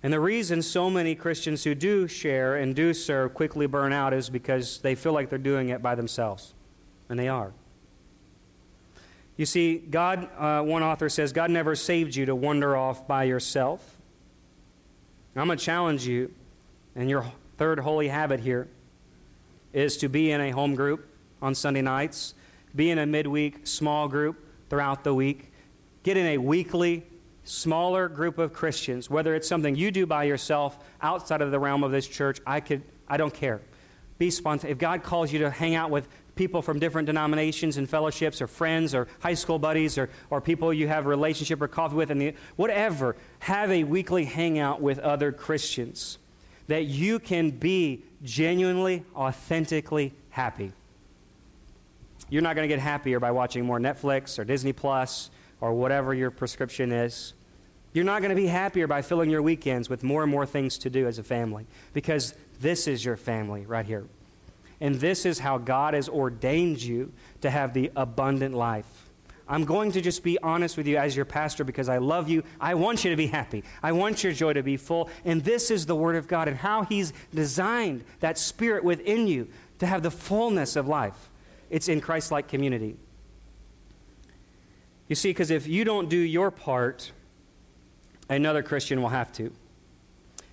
[0.03, 4.13] And the reason so many Christians who do share and do serve quickly burn out
[4.13, 6.55] is because they feel like they're doing it by themselves.
[7.09, 7.53] And they are.
[9.37, 13.25] You see, God, uh, one author says, God never saved you to wander off by
[13.25, 13.94] yourself.
[15.37, 16.33] I'm going to challenge you,
[16.95, 18.69] and your third holy habit here
[19.73, 21.09] is to be in a home group
[21.43, 22.35] on Sunday nights,
[22.75, 24.37] be in a midweek small group
[24.71, 25.53] throughout the week,
[26.05, 27.05] get in a weekly
[27.43, 31.83] smaller group of Christians, whether it's something you do by yourself outside of the realm
[31.83, 33.61] of this church, I could I don't care.
[34.19, 34.73] Be spontaneous.
[34.73, 38.47] If God calls you to hang out with people from different denominations and fellowships or
[38.47, 42.11] friends or high school buddies or, or people you have a relationship or coffee with
[42.11, 46.19] and the, whatever have a weekly hangout with other christians
[46.67, 50.73] that you can be genuinely, authentically happy.
[52.31, 56.15] You're not going to get happier by watching more Netflix or Disney Plus or whatever
[56.15, 57.35] your prescription is.
[57.93, 60.79] You're not going to be happier by filling your weekends with more and more things
[60.79, 64.07] to do as a family because this is your family right here.
[64.81, 69.11] And this is how God has ordained you to have the abundant life.
[69.47, 72.45] I'm going to just be honest with you as your pastor because I love you.
[72.61, 73.63] I want you to be happy.
[73.83, 75.11] I want your joy to be full.
[75.25, 79.49] And this is the Word of God and how He's designed that spirit within you
[79.81, 81.31] to have the fullness of life.
[81.69, 82.97] It's in Christ like community.
[85.09, 87.13] You see, because if you don't do your part,
[88.31, 89.53] another Christian will have to.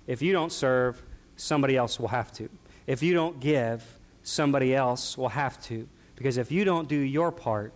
[0.06, 1.02] If you don't serve,
[1.36, 2.50] somebody else will have to.
[2.86, 3.82] If you don't give,
[4.22, 5.88] somebody else will have to.
[6.16, 7.72] Because if you don't do your part,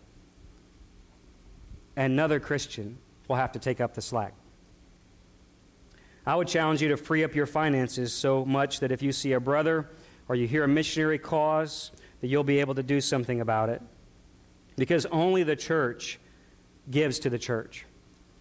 [1.96, 4.34] another Christian will have to take up the slack.
[6.26, 9.32] I would challenge you to free up your finances so much that if you see
[9.32, 9.88] a brother
[10.28, 13.80] or you hear a missionary cause, that you'll be able to do something about it.
[14.76, 16.18] Because only the church
[16.90, 17.86] gives to the church.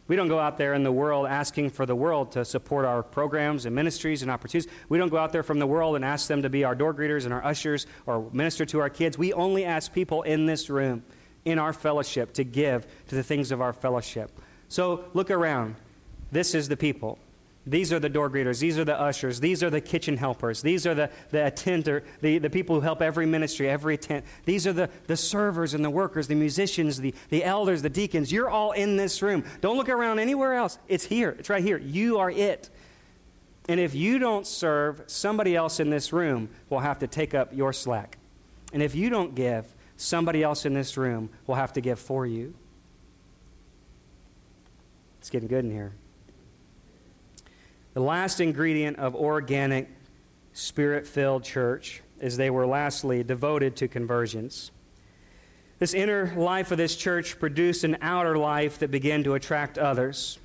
[0.07, 3.01] We don't go out there in the world asking for the world to support our
[3.01, 4.71] programs and ministries and opportunities.
[4.87, 6.93] We don't go out there from the world and ask them to be our door
[6.93, 9.17] greeters and our ushers or minister to our kids.
[9.17, 11.03] We only ask people in this room
[11.43, 14.39] in our fellowship to give to the things of our fellowship.
[14.67, 15.75] So look around.
[16.31, 17.17] This is the people.
[17.67, 18.59] These are the door greeters.
[18.59, 19.39] These are the ushers.
[19.39, 20.61] These are the kitchen helpers.
[20.61, 24.23] These are the, the attender, the, the people who help every ministry, every tent.
[24.45, 28.31] These are the, the servers and the workers, the musicians, the, the elders, the deacons.
[28.31, 29.43] You're all in this room.
[29.61, 30.77] Don't look around anywhere else.
[30.87, 31.35] It's here.
[31.39, 31.77] It's right here.
[31.77, 32.69] You are it.
[33.67, 37.51] And if you don't serve, somebody else in this room will have to take up
[37.51, 38.19] your slack.
[38.73, 39.65] And if you don't give,
[39.97, 42.53] somebody else in this room will have to give for you.
[45.19, 45.93] It's getting good in here.
[47.95, 49.89] The last ingredient of organic,
[50.51, 54.71] spirit filled church is they were lastly devoted to conversions.
[55.79, 60.39] This inner life of this church produced an outer life that began to attract others.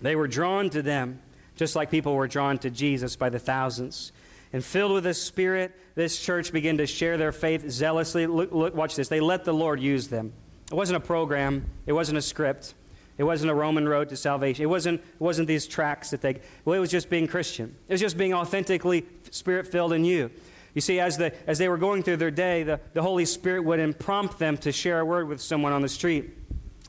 [0.00, 1.20] They were drawn to them,
[1.56, 4.12] just like people were drawn to Jesus by the thousands.
[4.52, 8.28] And filled with the Spirit, this church began to share their faith zealously.
[8.28, 9.08] Look, look, watch this.
[9.08, 10.32] They let the Lord use them.
[10.70, 12.74] It wasn't a program, it wasn't a script.
[13.18, 14.62] It wasn't a Roman road to salvation.
[14.62, 17.74] It wasn't, it wasn't these tracks that they, well, it was just being Christian.
[17.88, 20.30] It was just being authentically spirit filled in you.
[20.74, 23.64] You see, as, the, as they were going through their day, the, the Holy Spirit
[23.64, 26.30] would prompt them to share a word with someone on the street.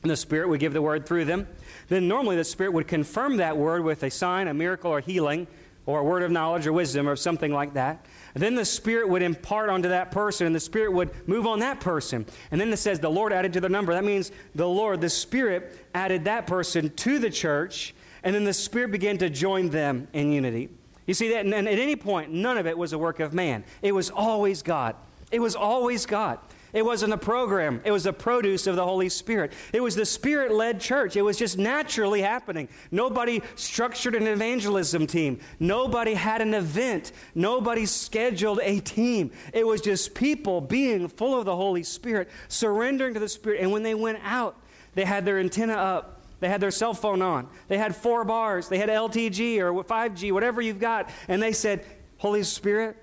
[0.02, 1.48] And the Spirit would give the word through them.
[1.88, 5.48] Then normally the Spirit would confirm that word with a sign, a miracle, or healing,
[5.86, 8.06] or a word of knowledge or wisdom, or something like that.
[8.34, 11.58] And then the Spirit would impart onto that person, and the Spirit would move on
[11.60, 12.26] that person.
[12.50, 13.92] And then it says the Lord added to the number.
[13.92, 18.52] That means the Lord, the Spirit, added that person to the church, and then the
[18.52, 20.68] Spirit began to join them in unity.
[21.06, 21.44] You see that?
[21.44, 23.64] And at any point, none of it was a work of man.
[23.82, 24.94] It was always God.
[25.32, 26.38] It was always God.
[26.72, 27.80] It wasn't a program.
[27.84, 29.52] It was a produce of the Holy Spirit.
[29.72, 31.16] It was the Spirit led church.
[31.16, 32.68] It was just naturally happening.
[32.90, 35.40] Nobody structured an evangelism team.
[35.58, 37.12] Nobody had an event.
[37.34, 39.32] Nobody scheduled a team.
[39.52, 43.60] It was just people being full of the Holy Spirit, surrendering to the Spirit.
[43.60, 44.56] And when they went out,
[44.94, 46.20] they had their antenna up.
[46.40, 47.48] They had their cell phone on.
[47.68, 48.68] They had four bars.
[48.68, 51.10] They had LTE or 5G, whatever you've got.
[51.28, 51.84] And they said,
[52.16, 52.96] Holy Spirit,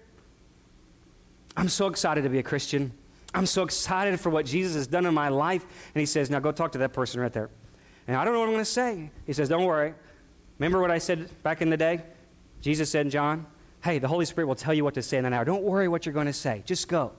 [1.55, 2.91] I'm so excited to be a Christian.
[3.37, 5.63] I'm so excited for what Jesus has done in my life.
[5.93, 7.49] And he says, Now go talk to that person right there.
[8.07, 9.11] And I don't know what I'm going to say.
[9.25, 9.93] He says, Don't worry.
[10.59, 12.01] Remember what I said back in the day?
[12.61, 13.45] Jesus said in John,
[13.83, 15.45] Hey, the Holy Spirit will tell you what to say in an hour.
[15.45, 16.63] Don't worry what you're going to say.
[16.65, 17.11] Just go.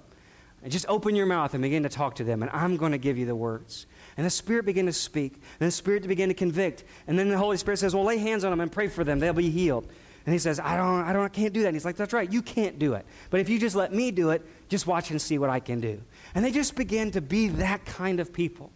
[0.62, 2.98] And just open your mouth and begin to talk to them, and I'm going to
[2.98, 3.87] give you the words.
[4.16, 6.83] And the Spirit began to speak, and the Spirit began to convict.
[7.07, 9.20] And then the Holy Spirit says, Well, lay hands on them and pray for them.
[9.20, 9.87] They'll be healed.
[10.28, 11.68] And he says, I don't, I don't, I can't do that.
[11.68, 13.06] And he's like, That's right, you can't do it.
[13.30, 15.80] But if you just let me do it, just watch and see what I can
[15.80, 16.02] do.
[16.34, 18.70] And they just begin to be that kind of people.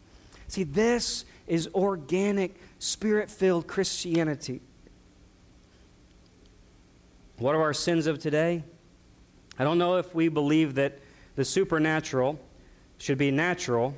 [0.48, 4.62] See, this is organic, spirit filled Christianity.
[7.36, 8.64] What are our sins of today?
[9.58, 11.00] I don't know if we believe that
[11.36, 12.40] the supernatural
[12.96, 13.94] should be natural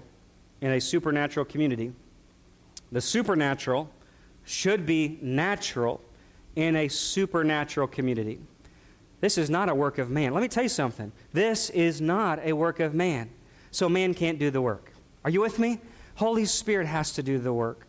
[0.60, 1.92] in a supernatural community.
[2.90, 3.92] The supernatural
[4.44, 6.00] should be natural
[6.56, 8.40] in a supernatural community.
[9.20, 10.34] This is not a work of man.
[10.34, 11.12] Let me tell you something.
[11.32, 13.30] This is not a work of man.
[13.70, 14.92] So man can't do the work.
[15.24, 15.80] Are you with me?
[16.16, 17.86] Holy Spirit has to do the work.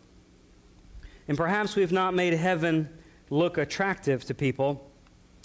[1.28, 2.88] And perhaps we've not made heaven
[3.30, 4.90] look attractive to people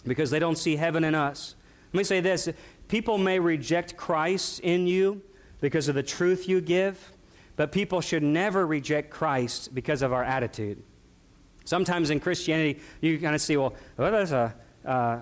[0.06, 1.56] because they don't see heaven in us.
[1.94, 2.50] Let me say this
[2.88, 5.22] people may reject Christ in you
[5.60, 7.12] because of the truth you give,
[7.56, 10.82] but people should never reject Christ because of our attitude.
[11.66, 14.54] Sometimes in Christianity, you kind of see, well, well there's a,
[14.86, 15.20] uh,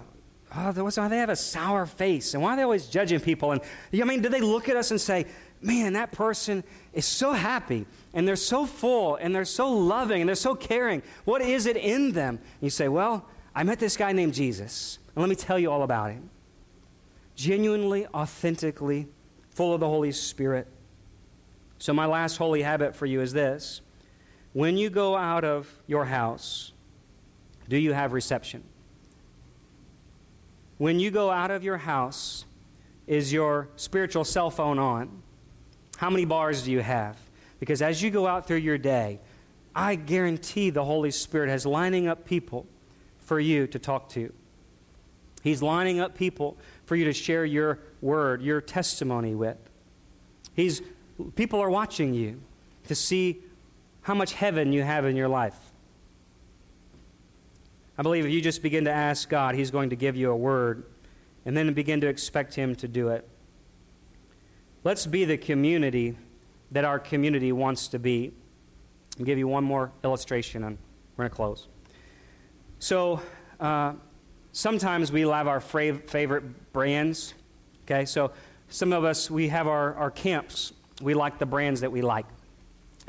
[0.55, 3.51] oh, what's, they have a sour face, and why are they always judging people?
[3.51, 3.61] And
[3.93, 5.25] I mean, do they look at us and say,
[5.61, 10.27] man, that person is so happy, and they're so full, and they're so loving, and
[10.27, 11.03] they're so caring.
[11.25, 12.35] What is it in them?
[12.37, 15.71] And you say, well, I met this guy named Jesus, and let me tell you
[15.71, 16.29] all about him.
[17.35, 19.07] Genuinely, authentically,
[19.49, 20.67] full of the Holy Spirit.
[21.77, 23.81] So, my last holy habit for you is this
[24.53, 26.71] when you go out of your house,
[27.67, 28.63] do you have reception?
[30.77, 32.45] When you go out of your house,
[33.05, 35.21] is your spiritual cell phone on?
[35.97, 37.17] How many bars do you have?
[37.59, 39.19] Because as you go out through your day,
[39.75, 42.65] I guarantee the Holy Spirit has lining up people
[43.19, 44.31] for you to talk to.
[45.43, 49.57] He's lining up people for you to share your word, your testimony with.
[50.53, 50.81] He's,
[51.35, 52.41] people are watching you
[52.87, 53.41] to see
[54.09, 55.55] how much heaven you have in your life.
[57.95, 60.35] I believe if you just begin to ask God, He's going to give you a
[60.35, 60.83] word,
[61.45, 63.29] and then begin to expect Him to do it.
[64.83, 66.17] Let's be the community
[66.71, 68.33] that our community wants to be.
[69.19, 70.79] I'll give you one more illustration, and
[71.15, 71.67] we're going to close.
[72.79, 73.21] So,
[73.59, 73.93] uh,
[74.53, 77.35] sometimes we have our favorite brands.
[77.85, 78.31] Okay, so
[78.69, 80.73] some of us, we have our, our camps.
[80.99, 82.25] We like the brands that we like.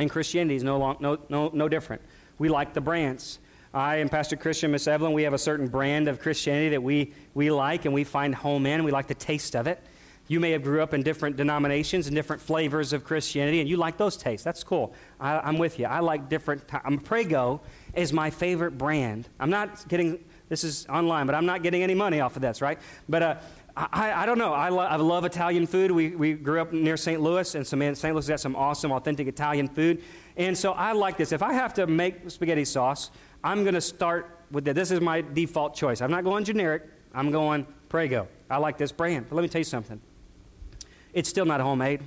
[0.00, 2.00] And Christianity is no, long, no, no, no different.
[2.38, 3.38] We like the brands.
[3.74, 7.12] I and Pastor Christian, Miss Evelyn, we have a certain brand of Christianity that we,
[7.34, 8.82] we like and we find home in.
[8.82, 9.80] We like the taste of it.
[10.26, 13.76] You may have grew up in different denominations and different flavors of Christianity, and you
[13.76, 14.44] like those tastes.
[14.44, 14.94] That's cool.
[15.20, 15.86] I, am with you.
[15.86, 16.62] I like different.
[16.84, 17.60] I'm Prego
[17.94, 19.28] is my favorite brand.
[19.38, 22.60] I'm not getting this is online, but I'm not getting any money off of this,
[22.60, 22.78] right?
[23.08, 23.36] But uh,
[23.76, 24.52] I, I, don't know.
[24.52, 25.90] I, lo- I love Italian food.
[25.90, 27.20] We, we grew up near St.
[27.20, 28.14] Louis, and so man, St.
[28.14, 30.02] Louis has some awesome, authentic Italian food.
[30.36, 31.32] And so I like this.
[31.32, 33.10] If I have to make spaghetti sauce,
[33.44, 34.74] I'm going to start with that.
[34.74, 36.00] This is my default choice.
[36.00, 36.82] I'm not going generic.
[37.14, 38.28] I'm going Prego.
[38.48, 39.26] I like this brand.
[39.28, 40.00] But let me tell you something.
[41.12, 42.02] It's still not homemade.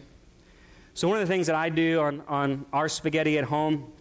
[0.94, 3.92] So one of the things that I do on, on our spaghetti at home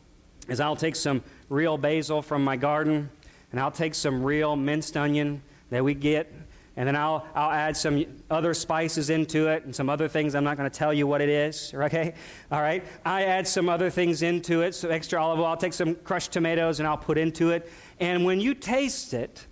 [0.49, 3.09] is I'll take some real basil from my garden,
[3.51, 6.33] and I'll take some real minced onion that we get
[6.77, 10.35] and then I'll, I'll add some other spices into it and some other things.
[10.35, 12.15] I'm not going to tell you what it is, okay?
[12.51, 12.85] All right?
[13.05, 15.47] I add some other things into it, so extra olive oil.
[15.47, 17.71] I'll take some crushed tomatoes and I'll put into it.
[18.01, 19.47] And when you taste it,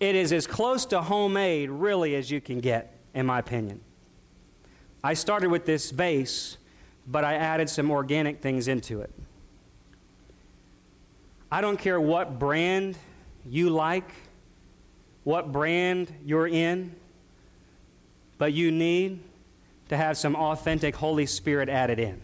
[0.00, 3.80] it is as close to homemade, really, as you can get, in my opinion.
[5.02, 6.58] I started with this base,
[7.06, 9.12] but I added some organic things into it.
[11.50, 12.98] I don't care what brand
[13.44, 14.10] you like
[15.24, 16.94] what brand you're in,
[18.38, 19.20] but you need
[19.88, 22.20] to have some authentic Holy Spirit added in.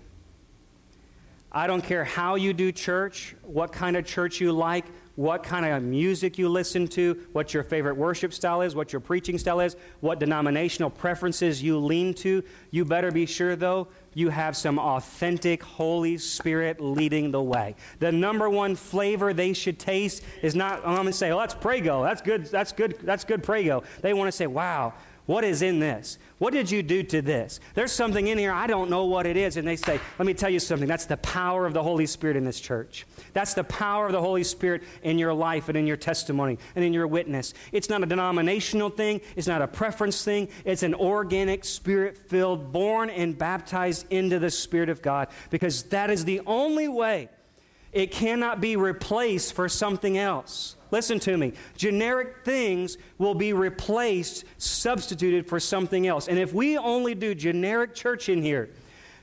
[1.50, 4.84] I don't care how you do church, what kind of church you like,
[5.18, 9.00] what kind of music you listen to, what your favorite worship style is, what your
[9.00, 12.40] preaching style is, what denominational preferences you lean to.
[12.70, 17.74] You better be sure, though, you have some authentic Holy Spirit leading the way.
[17.98, 21.54] The number one flavor they should taste is not, I'm going to say, oh, that's
[21.54, 22.04] Prego.
[22.04, 22.46] That's good.
[22.46, 22.96] That's good.
[23.02, 23.82] That's good Prego.
[24.02, 24.94] They want to say, wow,
[25.28, 26.16] what is in this?
[26.38, 27.60] What did you do to this?
[27.74, 29.58] There's something in here, I don't know what it is.
[29.58, 30.88] And they say, Let me tell you something.
[30.88, 33.06] That's the power of the Holy Spirit in this church.
[33.34, 36.82] That's the power of the Holy Spirit in your life and in your testimony and
[36.82, 37.52] in your witness.
[37.72, 40.48] It's not a denominational thing, it's not a preference thing.
[40.64, 46.08] It's an organic, spirit filled, born and baptized into the Spirit of God because that
[46.08, 47.28] is the only way
[47.92, 50.76] it cannot be replaced for something else.
[50.90, 51.52] Listen to me.
[51.76, 56.28] Generic things will be replaced, substituted for something else.
[56.28, 58.70] And if we only do generic church in here,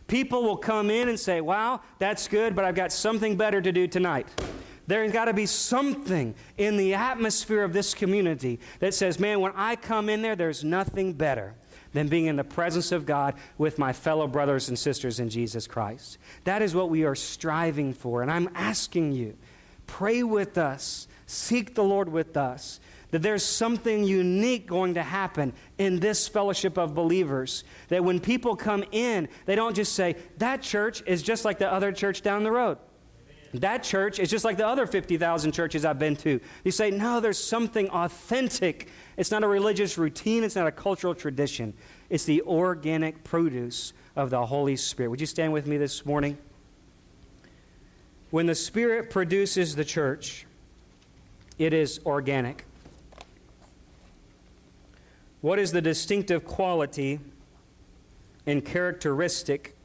[0.07, 3.71] people will come in and say, Wow, that's good, but I've got something better to
[3.71, 4.27] do tonight.
[4.87, 9.53] There's got to be something in the atmosphere of this community that says, Man, when
[9.55, 11.55] I come in there, there's nothing better
[11.93, 15.65] than being in the presence of God with my fellow brothers and sisters in Jesus
[15.65, 16.17] Christ.
[16.43, 18.21] That is what we are striving for.
[18.21, 19.37] And I'm asking you,
[19.87, 22.79] pray with us seek the Lord with us.
[23.11, 27.63] That there's something unique going to happen in this fellowship of believers.
[27.87, 31.71] That when people come in, they don't just say, that church is just like the
[31.71, 32.77] other church down the road.
[33.53, 36.41] That church is just like the other 50,000 churches I've been to.
[36.63, 38.89] You say, no, there's something authentic.
[39.17, 41.73] It's not a religious routine, it's not a cultural tradition.
[42.09, 45.09] It's the organic produce of the Holy Spirit.
[45.09, 46.37] Would you stand with me this morning?
[48.29, 50.44] When the Spirit produces the church,
[51.57, 52.65] it is organic.
[55.41, 57.19] What is the distinctive quality
[58.45, 59.75] and characteristic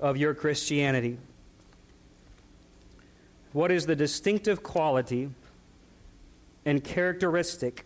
[0.00, 1.18] of your Christianity?
[3.52, 5.30] What is the distinctive quality
[6.64, 7.84] and characteristic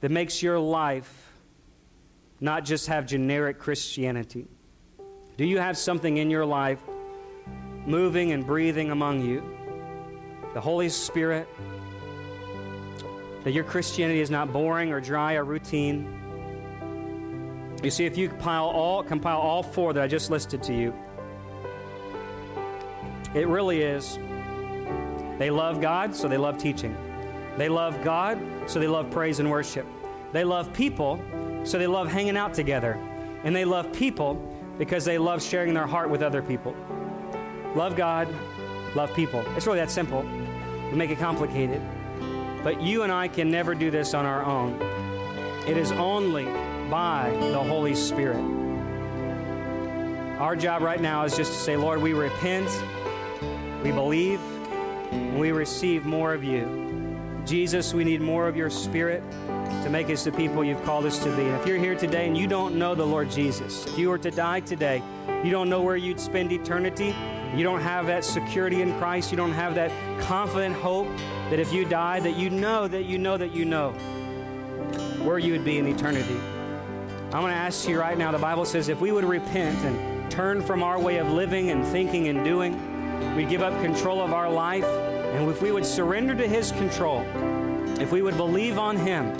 [0.00, 1.32] that makes your life
[2.40, 4.46] not just have generic Christianity?
[5.36, 6.80] Do you have something in your life
[7.86, 9.42] moving and breathing among you?
[10.54, 11.48] The Holy Spirit,
[13.44, 16.18] that your Christianity is not boring or dry or routine.
[17.82, 20.94] You see, if you compile all, compile all four that I just listed to you,
[23.34, 24.18] it really is.
[25.38, 26.96] They love God, so they love teaching.
[27.56, 29.86] They love God, so they love praise and worship.
[30.32, 31.20] They love people,
[31.64, 32.92] so they love hanging out together.
[33.44, 34.34] And they love people
[34.78, 36.76] because they love sharing their heart with other people.
[37.74, 38.28] Love God,
[38.94, 39.44] love people.
[39.56, 40.22] It's really that simple.
[40.90, 41.80] We make it complicated.
[42.62, 44.80] But you and I can never do this on our own.
[45.66, 46.44] It is only
[46.90, 48.42] by the Holy Spirit.
[50.38, 52.68] Our job right now is just to say, Lord, we repent,
[53.82, 54.40] we believe,
[55.12, 56.80] and we receive more of you.
[57.44, 59.22] Jesus, we need more of your Spirit
[59.82, 61.42] to make us the people you've called us to be.
[61.42, 64.18] And if you're here today and you don't know the Lord Jesus, if you were
[64.18, 65.02] to die today,
[65.42, 67.14] you don't know where you'd spend eternity,
[67.54, 69.90] you don't have that security in Christ, you don't have that
[70.22, 71.08] confident hope
[71.50, 73.90] that if you die, that you know that you know that you know
[75.22, 76.38] where you would be in eternity.
[77.26, 80.30] I'm going to ask you right now the Bible says if we would repent and
[80.30, 82.74] turn from our way of living and thinking and doing,
[83.36, 87.22] we'd give up control of our life, and if we would surrender to His control,
[88.00, 89.36] if we would believe on Him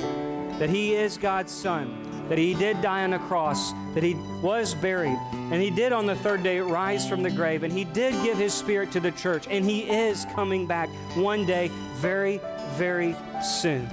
[0.58, 4.74] that He is God's Son, that he did die on a cross, that he was
[4.74, 8.14] buried, and he did on the third day rise from the grave, and he did
[8.24, 12.40] give his spirit to the church, and he is coming back one day very,
[12.76, 13.86] very soon.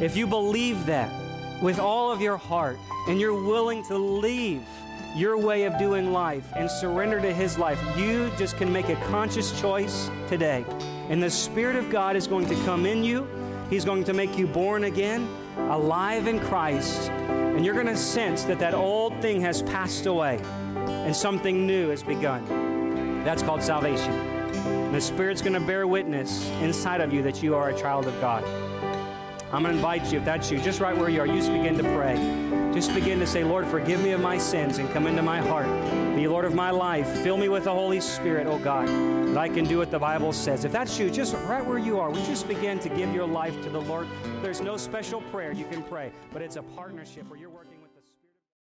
[0.00, 1.12] If you believe that
[1.62, 4.62] with all of your heart and you're willing to leave
[5.14, 8.96] your way of doing life and surrender to His life, you just can make a
[9.10, 10.64] conscious choice today.
[11.10, 13.28] And the Spirit of God is going to come in you,
[13.68, 15.28] He's going to make you born again,
[15.68, 17.10] alive in Christ,
[17.58, 20.38] and you're going to sense that that old thing has passed away
[20.76, 22.44] and something new has begun.
[23.24, 24.12] That's called salvation.
[24.12, 28.06] And the Spirit's going to bear witness inside of you that you are a child
[28.06, 28.44] of God.
[29.52, 31.50] I'm going to invite you, if that's you, just right where you are, you just
[31.50, 32.47] begin to pray.
[32.72, 35.66] Just begin to say, Lord, forgive me of my sins and come into my heart.
[36.14, 37.08] Be Lord of my life.
[37.22, 40.32] Fill me with the Holy Spirit, oh God, that I can do what the Bible
[40.32, 40.64] says.
[40.64, 43.60] If that's you, just right where you are, we just begin to give your life
[43.62, 44.06] to the Lord.
[44.42, 47.57] There's no special prayer you can pray, but it's a partnership where you're.